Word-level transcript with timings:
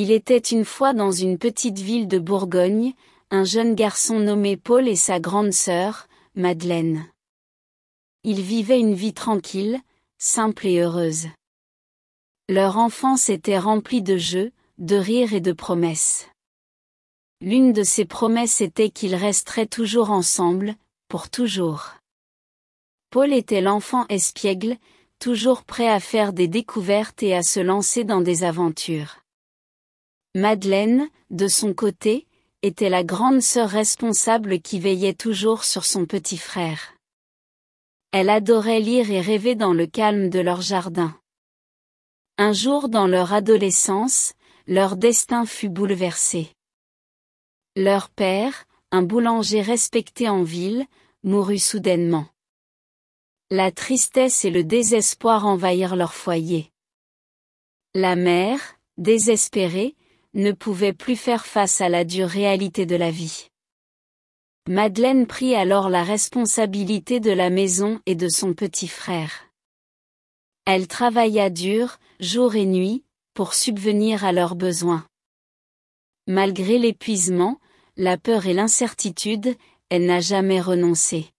Il 0.00 0.12
était 0.12 0.38
une 0.38 0.64
fois 0.64 0.94
dans 0.94 1.10
une 1.10 1.38
petite 1.38 1.80
ville 1.80 2.06
de 2.06 2.20
Bourgogne, 2.20 2.92
un 3.32 3.42
jeune 3.42 3.74
garçon 3.74 4.20
nommé 4.20 4.56
Paul 4.56 4.86
et 4.86 4.94
sa 4.94 5.18
grande 5.18 5.52
sœur, 5.52 6.06
Madeleine. 6.36 7.10
Ils 8.22 8.40
vivaient 8.40 8.78
une 8.78 8.94
vie 8.94 9.12
tranquille, 9.12 9.80
simple 10.16 10.68
et 10.68 10.78
heureuse. 10.78 11.26
Leur 12.48 12.78
enfance 12.78 13.28
était 13.28 13.58
remplie 13.58 14.00
de 14.00 14.16
jeux, 14.16 14.52
de 14.78 14.94
rires 14.94 15.34
et 15.34 15.40
de 15.40 15.50
promesses. 15.50 16.28
L'une 17.40 17.72
de 17.72 17.82
ces 17.82 18.04
promesses 18.04 18.60
était 18.60 18.90
qu'ils 18.90 19.16
resteraient 19.16 19.66
toujours 19.66 20.12
ensemble, 20.12 20.76
pour 21.08 21.28
toujours. 21.28 21.94
Paul 23.10 23.32
était 23.32 23.62
l'enfant 23.62 24.06
espiègle, 24.10 24.76
toujours 25.18 25.64
prêt 25.64 25.88
à 25.88 25.98
faire 25.98 26.32
des 26.32 26.46
découvertes 26.46 27.24
et 27.24 27.34
à 27.34 27.42
se 27.42 27.58
lancer 27.58 28.04
dans 28.04 28.20
des 28.20 28.44
aventures. 28.44 29.16
Madeleine, 30.38 31.10
de 31.30 31.48
son 31.48 31.74
côté, 31.74 32.28
était 32.62 32.90
la 32.90 33.02
grande 33.02 33.42
sœur 33.42 33.68
responsable 33.68 34.60
qui 34.60 34.78
veillait 34.78 35.12
toujours 35.12 35.64
sur 35.64 35.84
son 35.84 36.06
petit 36.06 36.38
frère. 36.38 36.94
Elle 38.12 38.30
adorait 38.30 38.78
lire 38.78 39.10
et 39.10 39.20
rêver 39.20 39.56
dans 39.56 39.72
le 39.72 39.88
calme 39.88 40.30
de 40.30 40.38
leur 40.38 40.60
jardin. 40.60 41.20
Un 42.36 42.52
jour 42.52 42.88
dans 42.88 43.08
leur 43.08 43.32
adolescence, 43.32 44.34
leur 44.68 44.96
destin 44.96 45.44
fut 45.44 45.68
bouleversé. 45.68 46.52
Leur 47.74 48.08
père, 48.08 48.66
un 48.92 49.02
boulanger 49.02 49.60
respecté 49.60 50.28
en 50.28 50.44
ville, 50.44 50.86
mourut 51.24 51.58
soudainement. 51.58 52.28
La 53.50 53.72
tristesse 53.72 54.44
et 54.44 54.50
le 54.50 54.62
désespoir 54.62 55.46
envahirent 55.46 55.96
leur 55.96 56.14
foyer. 56.14 56.70
La 57.92 58.14
mère, 58.14 58.60
désespérée, 58.98 59.96
ne 60.34 60.52
pouvait 60.52 60.92
plus 60.92 61.16
faire 61.16 61.46
face 61.46 61.80
à 61.80 61.88
la 61.88 62.04
dure 62.04 62.28
réalité 62.28 62.86
de 62.86 62.96
la 62.96 63.10
vie. 63.10 63.48
Madeleine 64.68 65.26
prit 65.26 65.54
alors 65.54 65.88
la 65.88 66.04
responsabilité 66.04 67.20
de 67.20 67.30
la 67.30 67.48
maison 67.48 68.00
et 68.06 68.14
de 68.14 68.28
son 68.28 68.52
petit 68.52 68.88
frère. 68.88 69.46
Elle 70.66 70.86
travailla 70.86 71.48
dur, 71.48 71.98
jour 72.20 72.54
et 72.54 72.66
nuit, 72.66 73.02
pour 73.32 73.54
subvenir 73.54 74.24
à 74.24 74.32
leurs 74.32 74.56
besoins. 74.56 75.06
Malgré 76.26 76.78
l'épuisement, 76.78 77.58
la 77.96 78.18
peur 78.18 78.46
et 78.46 78.52
l'incertitude, 78.52 79.56
elle 79.88 80.04
n'a 80.04 80.20
jamais 80.20 80.60
renoncé. 80.60 81.30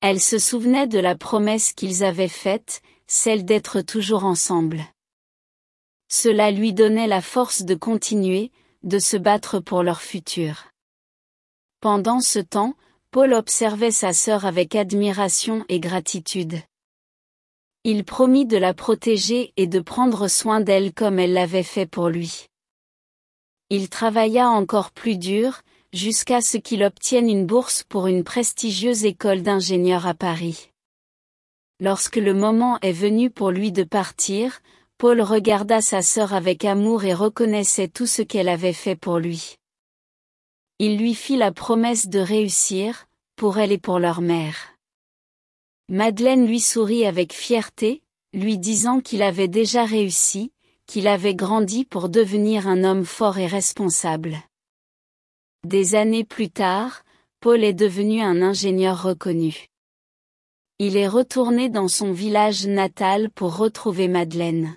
Elle 0.00 0.20
se 0.20 0.38
souvenait 0.38 0.86
de 0.86 0.98
la 0.98 1.16
promesse 1.16 1.72
qu'ils 1.74 2.04
avaient 2.04 2.28
faite, 2.28 2.80
celle 3.06 3.44
d'être 3.44 3.82
toujours 3.82 4.24
ensemble. 4.24 4.82
Cela 6.08 6.50
lui 6.50 6.72
donnait 6.72 7.06
la 7.06 7.20
force 7.20 7.62
de 7.62 7.74
continuer, 7.74 8.52
de 8.82 8.98
se 8.98 9.16
battre 9.16 9.58
pour 9.58 9.82
leur 9.82 10.00
futur. 10.00 10.66
Pendant 11.80 12.20
ce 12.20 12.38
temps, 12.38 12.74
Paul 13.10 13.32
observait 13.32 13.90
sa 13.90 14.12
sœur 14.12 14.44
avec 14.44 14.74
admiration 14.74 15.64
et 15.68 15.80
gratitude. 15.80 16.58
Il 17.84 18.04
promit 18.04 18.46
de 18.46 18.56
la 18.56 18.74
protéger 18.74 19.52
et 19.56 19.66
de 19.66 19.80
prendre 19.80 20.28
soin 20.28 20.60
d'elle 20.60 20.92
comme 20.92 21.18
elle 21.18 21.32
l'avait 21.32 21.62
fait 21.62 21.86
pour 21.86 22.08
lui. 22.08 22.46
Il 23.70 23.88
travailla 23.88 24.48
encore 24.48 24.90
plus 24.92 25.18
dur, 25.18 25.62
jusqu'à 25.92 26.40
ce 26.40 26.56
qu'il 26.56 26.82
obtienne 26.84 27.28
une 27.28 27.46
bourse 27.46 27.82
pour 27.84 28.06
une 28.06 28.22
prestigieuse 28.22 29.04
école 29.04 29.42
d'ingénieurs 29.42 30.06
à 30.06 30.14
Paris. 30.14 30.70
Lorsque 31.80 32.16
le 32.16 32.34
moment 32.34 32.78
est 32.80 32.92
venu 32.92 33.30
pour 33.30 33.50
lui 33.50 33.72
de 33.72 33.82
partir, 33.82 34.60
Paul 34.98 35.20
regarda 35.20 35.82
sa 35.82 36.00
sœur 36.00 36.32
avec 36.32 36.64
amour 36.64 37.04
et 37.04 37.12
reconnaissait 37.12 37.88
tout 37.88 38.06
ce 38.06 38.22
qu'elle 38.22 38.48
avait 38.48 38.72
fait 38.72 38.96
pour 38.96 39.18
lui. 39.18 39.56
Il 40.78 40.96
lui 40.96 41.14
fit 41.14 41.36
la 41.36 41.52
promesse 41.52 42.08
de 42.08 42.18
réussir, 42.18 43.06
pour 43.36 43.58
elle 43.58 43.72
et 43.72 43.78
pour 43.78 43.98
leur 43.98 44.22
mère. 44.22 44.74
Madeleine 45.90 46.46
lui 46.46 46.60
sourit 46.60 47.04
avec 47.04 47.34
fierté, 47.34 48.02
lui 48.32 48.56
disant 48.56 49.00
qu'il 49.00 49.22
avait 49.22 49.48
déjà 49.48 49.84
réussi, 49.84 50.50
qu'il 50.86 51.08
avait 51.08 51.34
grandi 51.34 51.84
pour 51.84 52.08
devenir 52.08 52.66
un 52.66 52.82
homme 52.82 53.04
fort 53.04 53.38
et 53.38 53.46
responsable. 53.46 54.38
Des 55.64 55.94
années 55.94 56.24
plus 56.24 56.48
tard, 56.48 57.02
Paul 57.40 57.64
est 57.64 57.74
devenu 57.74 58.22
un 58.22 58.40
ingénieur 58.40 59.02
reconnu. 59.02 59.66
Il 60.78 60.96
est 60.96 61.08
retourné 61.08 61.68
dans 61.68 61.88
son 61.88 62.12
village 62.12 62.66
natal 62.66 63.30
pour 63.30 63.56
retrouver 63.56 64.08
Madeleine. 64.08 64.74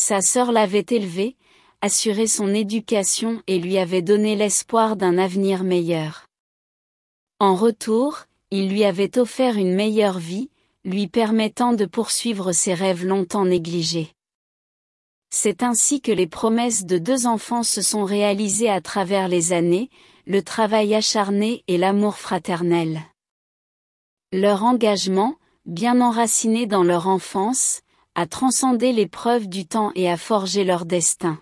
Sa 0.00 0.20
sœur 0.20 0.52
l'avait 0.52 0.86
élevé, 0.90 1.34
assuré 1.80 2.28
son 2.28 2.54
éducation 2.54 3.42
et 3.48 3.58
lui 3.58 3.78
avait 3.78 4.00
donné 4.00 4.36
l'espoir 4.36 4.94
d'un 4.94 5.18
avenir 5.18 5.64
meilleur. 5.64 6.28
En 7.40 7.56
retour, 7.56 8.26
il 8.52 8.68
lui 8.68 8.84
avait 8.84 9.18
offert 9.18 9.56
une 9.56 9.74
meilleure 9.74 10.20
vie, 10.20 10.50
lui 10.84 11.08
permettant 11.08 11.72
de 11.72 11.84
poursuivre 11.84 12.52
ses 12.52 12.74
rêves 12.74 13.04
longtemps 13.04 13.44
négligés. 13.44 14.12
C'est 15.30 15.64
ainsi 15.64 16.00
que 16.00 16.12
les 16.12 16.28
promesses 16.28 16.84
de 16.84 16.98
deux 16.98 17.26
enfants 17.26 17.64
se 17.64 17.82
sont 17.82 18.04
réalisées 18.04 18.70
à 18.70 18.80
travers 18.80 19.26
les 19.26 19.52
années, 19.52 19.90
le 20.26 20.42
travail 20.42 20.94
acharné 20.94 21.64
et 21.66 21.76
l'amour 21.76 22.18
fraternel. 22.18 23.00
Leur 24.32 24.62
engagement, 24.62 25.34
bien 25.66 26.00
enraciné 26.00 26.66
dans 26.66 26.84
leur 26.84 27.08
enfance, 27.08 27.80
à 28.18 28.26
transcender 28.26 28.92
l'épreuve 28.92 29.48
du 29.48 29.64
temps 29.64 29.92
et 29.94 30.10
à 30.10 30.16
forger 30.16 30.64
leur 30.64 30.86
destin. 30.86 31.40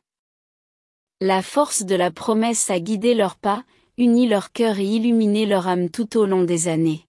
La 1.23 1.41
force 1.41 1.85
de 1.85 1.95
la 1.95 2.11
promesse 2.11 2.69
a 2.69 2.79
guidé 2.81 3.15
leurs 3.15 3.37
pas, 3.37 3.65
uni 3.97 4.29
leur 4.29 4.53
cœur 4.53 4.79
et 4.79 4.85
illuminé 4.85 5.47
leur 5.47 5.69
âme 5.69 5.89
tout 5.89 6.19
au 6.19 6.27
long 6.27 6.45
des 6.45 6.69
années. 6.69 7.07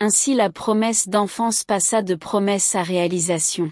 Ainsi 0.00 0.32
la 0.32 0.48
promesse 0.48 1.10
d'enfance 1.10 1.62
passa 1.62 2.00
de 2.00 2.14
promesse 2.14 2.74
à 2.74 2.82
réalisation. 2.82 3.70